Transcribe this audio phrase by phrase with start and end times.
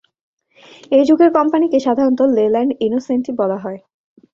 [0.91, 3.79] এই যুগের কোম্পানিকে সাধারণত লেল্যান্ড ইনোসেন্টি বলা হয়।